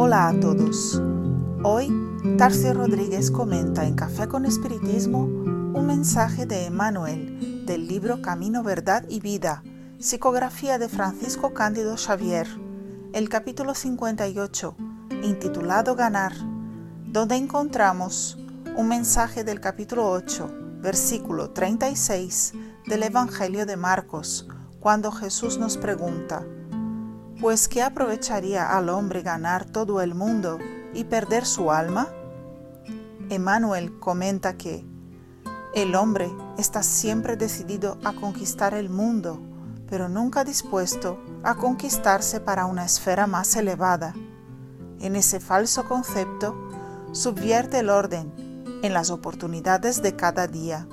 Hola 0.00 0.28
a 0.28 0.38
todos. 0.38 1.02
Hoy, 1.64 1.92
Tarcio 2.38 2.72
Rodríguez 2.72 3.32
comenta 3.32 3.84
en 3.84 3.96
Café 3.96 4.28
con 4.28 4.46
Espiritismo 4.46 5.24
un 5.24 5.86
mensaje 5.88 6.46
de 6.46 6.66
Emmanuel 6.66 7.66
del 7.66 7.88
libro 7.88 8.22
Camino, 8.22 8.62
Verdad 8.62 9.04
y 9.08 9.18
Vida, 9.18 9.64
psicografía 9.98 10.78
de 10.78 10.88
Francisco 10.88 11.52
Cándido 11.52 11.96
Xavier, 11.96 12.46
el 13.12 13.28
capítulo 13.28 13.74
58, 13.74 14.76
intitulado 15.24 15.96
Ganar, 15.96 16.32
donde 17.06 17.34
encontramos 17.34 18.38
un 18.76 18.86
mensaje 18.86 19.42
del 19.42 19.58
capítulo 19.58 20.08
8, 20.12 20.78
versículo 20.80 21.50
36 21.50 22.52
del 22.86 23.02
Evangelio 23.02 23.66
de 23.66 23.76
Marcos, 23.76 24.46
cuando 24.78 25.10
Jesús 25.10 25.58
nos 25.58 25.76
pregunta, 25.76 26.46
pues 27.40 27.68
¿qué 27.68 27.82
aprovecharía 27.82 28.76
al 28.76 28.88
hombre 28.88 29.22
ganar 29.22 29.64
todo 29.64 30.00
el 30.00 30.14
mundo 30.14 30.58
y 30.92 31.04
perder 31.04 31.46
su 31.46 31.70
alma? 31.70 32.08
Emmanuel 33.30 33.98
comenta 34.00 34.56
que 34.56 34.84
el 35.74 35.94
hombre 35.94 36.30
está 36.56 36.82
siempre 36.82 37.36
decidido 37.36 37.98
a 38.02 38.12
conquistar 38.12 38.74
el 38.74 38.90
mundo, 38.90 39.40
pero 39.88 40.08
nunca 40.08 40.42
dispuesto 40.42 41.22
a 41.44 41.54
conquistarse 41.54 42.40
para 42.40 42.66
una 42.66 42.84
esfera 42.84 43.26
más 43.26 43.54
elevada. 43.54 44.14
En 45.00 45.14
ese 45.14 45.38
falso 45.38 45.84
concepto 45.84 46.56
subvierte 47.12 47.78
el 47.78 47.90
orden 47.90 48.32
en 48.82 48.92
las 48.92 49.10
oportunidades 49.10 50.02
de 50.02 50.16
cada 50.16 50.48
día. 50.48 50.88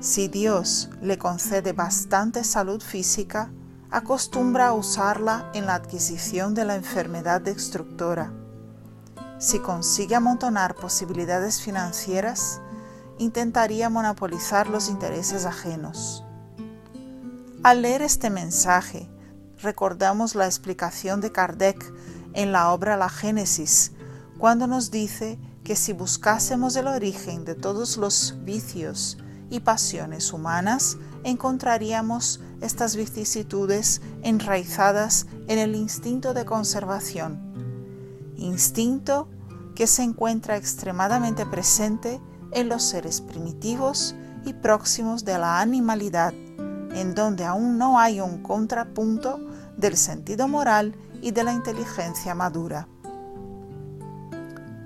Si 0.00 0.26
Dios 0.26 0.90
le 1.00 1.18
concede 1.18 1.72
bastante 1.72 2.42
salud 2.42 2.82
física, 2.82 3.52
acostumbra 3.90 4.68
a 4.68 4.72
usarla 4.72 5.50
en 5.52 5.66
la 5.66 5.74
adquisición 5.74 6.54
de 6.54 6.64
la 6.64 6.76
enfermedad 6.76 7.40
destructora. 7.40 8.32
Si 9.38 9.58
consigue 9.58 10.14
amontonar 10.14 10.76
posibilidades 10.76 11.60
financieras, 11.60 12.60
intentaría 13.18 13.90
monopolizar 13.90 14.68
los 14.68 14.88
intereses 14.88 15.44
ajenos. 15.44 16.24
Al 17.64 17.82
leer 17.82 18.02
este 18.02 18.30
mensaje, 18.30 19.10
recordamos 19.60 20.34
la 20.36 20.46
explicación 20.46 21.20
de 21.20 21.32
Kardec 21.32 21.92
en 22.32 22.52
la 22.52 22.70
obra 22.70 22.96
La 22.96 23.08
Génesis, 23.08 23.92
cuando 24.38 24.68
nos 24.68 24.90
dice 24.90 25.38
que 25.64 25.74
si 25.74 25.92
buscásemos 25.92 26.76
el 26.76 26.86
origen 26.86 27.44
de 27.44 27.56
todos 27.56 27.96
los 27.96 28.36
vicios 28.44 29.18
y 29.50 29.60
pasiones 29.60 30.32
humanas, 30.32 30.96
encontraríamos 31.24 32.40
estas 32.60 32.96
vicisitudes 32.96 34.00
enraizadas 34.22 35.26
en 35.48 35.58
el 35.58 35.74
instinto 35.74 36.32
de 36.32 36.44
conservación, 36.44 37.38
instinto 38.36 39.28
que 39.74 39.86
se 39.86 40.02
encuentra 40.02 40.56
extremadamente 40.56 41.44
presente 41.44 42.20
en 42.52 42.68
los 42.68 42.82
seres 42.82 43.20
primitivos 43.20 44.14
y 44.44 44.52
próximos 44.52 45.24
de 45.24 45.38
la 45.38 45.60
animalidad, 45.60 46.32
en 46.32 47.14
donde 47.14 47.44
aún 47.44 47.76
no 47.76 47.98
hay 47.98 48.20
un 48.20 48.42
contrapunto 48.42 49.40
del 49.76 49.96
sentido 49.96 50.48
moral 50.48 50.94
y 51.20 51.32
de 51.32 51.44
la 51.44 51.52
inteligencia 51.52 52.34
madura. 52.34 52.88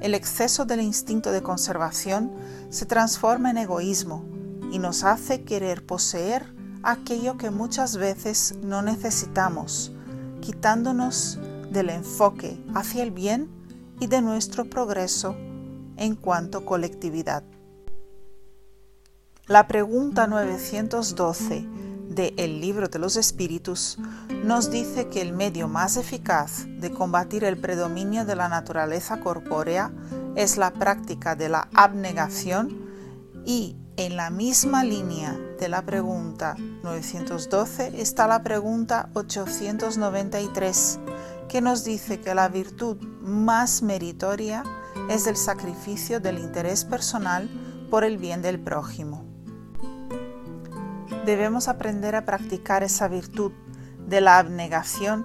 El 0.00 0.15
exceso 0.15 0.67
del 0.67 0.83
instinto 0.83 1.33
de 1.33 1.43
conservación 1.43 2.31
se 2.69 2.84
transforma 2.84 3.50
en 3.50 3.59
egoísmo 3.59 4.34
y 4.75 4.81
nos 4.81 5.05
hace 5.05 5.45
querer 5.45 5.87
poseer 5.87 6.53
aquello 6.83 7.39
que 7.39 7.53
muchas 7.53 7.97
veces 7.97 8.57
no 8.61 8.83
necesitamos, 8.83 9.93
quitándonos 10.41 11.39
del 11.71 11.91
enfoque 11.91 12.61
hacia 12.75 13.05
el 13.05 13.12
bien 13.12 13.49
y 14.01 14.09
de 14.09 14.21
nuestro 14.21 14.65
progreso 14.65 15.37
en 15.97 16.17
cuanto 16.17 16.67
colectividad. 16.67 17.45
La 19.47 19.69
pregunta 19.69 20.27
912 20.27 21.69
de 22.09 22.35
El 22.37 22.61
libro 22.61 22.89
de 22.89 22.99
los 22.99 23.15
espíritus 23.15 23.97
nos 24.43 24.73
dice 24.73 25.06
que 25.06 25.23
el 25.23 25.33
medio 25.33 25.69
más 25.69 25.97
eficaz 25.97 26.67
de 26.81 26.91
combatir 26.91 27.45
el 27.45 27.59
predominio 27.59 28.25
de 28.25 28.35
la 28.35 28.49
naturaleza 28.49 29.21
corpórea 29.21 29.93
es 30.35 30.56
la 30.56 30.73
práctica 30.73 31.37
de 31.37 31.49
la 31.49 31.69
abnegación 31.75 32.83
y 33.47 33.77
en 33.97 34.16
la 34.16 34.31
misma 34.31 34.82
línea 34.82 35.38
de 35.60 35.69
la 35.69 35.82
pregunta 35.82 36.56
912 36.82 38.00
está 38.00 38.27
la 38.27 38.43
pregunta 38.43 39.09
893, 39.15 40.99
que 41.49 41.60
nos 41.60 41.84
dice 41.84 42.21
que 42.21 42.34
la 42.34 42.49
virtud 42.49 42.97
más 43.21 43.82
meritoria 43.82 44.65
es 45.09 45.27
el 45.27 45.37
sacrificio 45.37 46.19
del 46.21 46.38
interés 46.38 46.84
personal 46.84 47.49
por 47.88 48.05
el 48.05 48.19
bien 48.19 48.43
del 48.43 48.59
prójimo. 48.59 49.25
Debemos 51.25 51.69
aprender 51.69 52.16
a 52.16 52.25
practicar 52.25 52.82
esa 52.82 53.09
virtud 53.09 53.53
de 54.06 54.21
la 54.21 54.38
abnegación 54.38 55.25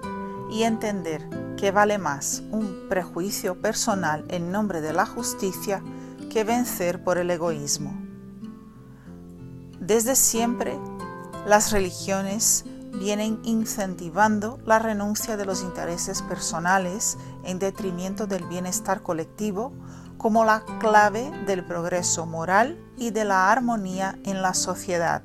y 0.50 0.62
entender 0.62 1.28
que 1.56 1.72
vale 1.72 1.98
más 1.98 2.42
un 2.52 2.88
prejuicio 2.88 3.60
personal 3.60 4.24
en 4.28 4.50
nombre 4.50 4.80
de 4.80 4.92
la 4.92 5.06
justicia 5.06 5.82
que 6.30 6.44
vencer 6.44 7.02
por 7.04 7.18
el 7.18 7.30
egoísmo. 7.30 8.09
Desde 9.80 10.14
siempre, 10.14 10.78
las 11.46 11.72
religiones 11.72 12.64
vienen 12.98 13.40
incentivando 13.44 14.58
la 14.66 14.78
renuncia 14.78 15.38
de 15.38 15.46
los 15.46 15.62
intereses 15.62 16.20
personales 16.20 17.16
en 17.44 17.58
detrimento 17.58 18.26
del 18.26 18.44
bienestar 18.44 19.02
colectivo 19.02 19.72
como 20.18 20.44
la 20.44 20.66
clave 20.80 21.30
del 21.46 21.64
progreso 21.64 22.26
moral 22.26 22.78
y 22.98 23.10
de 23.10 23.24
la 23.24 23.50
armonía 23.50 24.18
en 24.24 24.42
la 24.42 24.52
sociedad. 24.52 25.22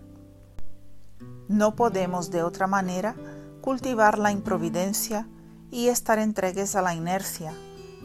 No 1.50 1.76
podemos 1.76 2.32
de 2.32 2.42
otra 2.42 2.66
manera 2.66 3.14
cultivar 3.60 4.18
la 4.18 4.32
improvidencia 4.32 5.28
y 5.70 5.90
estar 5.90 6.18
entregues 6.18 6.78
a 6.78 6.82
la 6.82 6.96
inercia, 6.96 7.52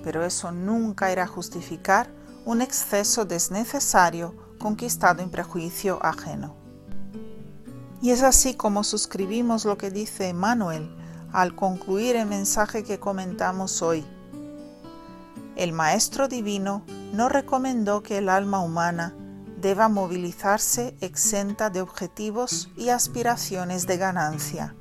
pero 0.03 0.25
eso 0.25 0.51
nunca 0.51 1.13
irá 1.13 1.23
a 1.23 1.29
justificar 1.29 2.11
un 2.45 2.61
exceso 2.61 3.25
desnecesario 3.25 4.50
conquistado 4.61 5.23
en 5.23 5.31
prejuicio 5.31 5.99
ajeno. 6.07 6.55
Y 8.01 8.11
es 8.11 8.23
así 8.23 8.55
como 8.55 8.85
suscribimos 8.85 9.65
lo 9.65 9.77
que 9.77 9.91
dice 9.91 10.33
Manuel 10.33 10.95
al 11.33 11.57
concluir 11.57 12.15
el 12.15 12.27
mensaje 12.27 12.85
que 12.85 13.01
comentamos 13.01 13.83
hoy. 13.83 14.05
El 15.57 15.73
Maestro 15.73 16.29
Divino 16.29 16.85
no 17.13 17.29
recomendó 17.29 18.03
que 18.03 18.19
el 18.19 18.29
alma 18.29 18.61
humana 18.61 19.15
deba 19.61 19.89
movilizarse 19.89 20.97
exenta 21.01 21.71
de 21.71 21.81
objetivos 21.81 22.71
y 22.77 22.89
aspiraciones 22.89 23.87
de 23.87 23.97
ganancia. 23.97 24.75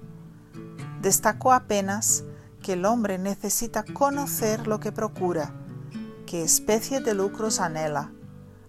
Destacó 1.01 1.53
apenas 1.53 2.23
que 2.61 2.73
el 2.73 2.85
hombre 2.85 3.17
necesita 3.17 3.83
conocer 3.83 4.67
lo 4.67 4.79
que 4.79 4.91
procura, 4.91 5.53
qué 6.25 6.43
especie 6.43 7.01
de 7.01 7.13
lucros 7.13 7.59
anhela, 7.59 8.11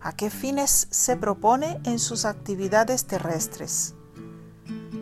a 0.01 0.13
qué 0.13 0.31
fines 0.31 0.89
se 0.91 1.17
propone 1.17 1.81
en 1.85 1.99
sus 1.99 2.25
actividades 2.25 3.07
terrestres. 3.07 3.95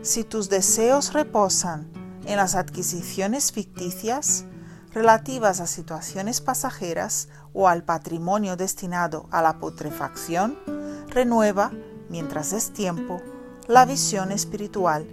Si 0.03 0.25
tus 0.25 0.49
deseos 0.49 1.13
reposan 1.13 1.91
en 2.27 2.37
las 2.37 2.55
adquisiciones 2.55 3.53
ficticias 3.53 4.45
relativas 4.93 5.61
a 5.61 5.67
situaciones 5.67 6.41
pasajeras 6.41 7.29
o 7.53 7.69
al 7.69 7.85
patrimonio 7.85 8.57
destinado 8.57 9.29
a 9.31 9.43
la 9.43 9.59
putrefacción, 9.59 10.59
renueva, 11.09 11.73
mientras 12.09 12.53
es 12.53 12.73
tiempo, 12.73 13.21
la 13.67 13.85
visión 13.85 14.33
espiritual, 14.33 15.07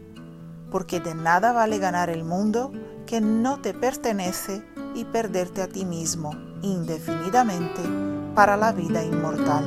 porque 0.72 1.00
de 1.00 1.14
nada 1.14 1.52
vale 1.52 1.78
ganar 1.78 2.10
el 2.10 2.24
mundo 2.24 2.72
que 3.06 3.22
no 3.22 3.62
te 3.62 3.74
pertenece 3.74 4.64
y 4.96 5.06
perderte 5.06 5.62
a 5.62 5.68
ti 5.68 5.86
mismo 5.86 6.32
indefinidamente 6.62 8.15
para 8.36 8.58
la 8.58 8.74
vida 8.74 9.04
inmortal. 9.04 9.64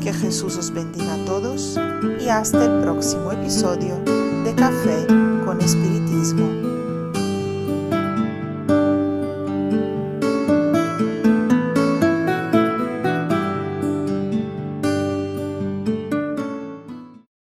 Que 0.00 0.12
Jesús 0.12 0.56
os 0.56 0.72
bendiga 0.72 1.14
a 1.14 1.24
todos 1.26 1.78
y 2.18 2.28
hasta 2.28 2.64
el 2.64 2.82
próximo 2.82 3.30
episodio 3.30 3.96
de 4.44 4.54
Café 4.56 5.06
con 5.44 5.60
Espiritismo. 5.60 6.77